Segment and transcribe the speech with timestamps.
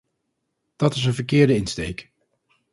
[0.75, 2.11] Dat is een verkeerde insteek.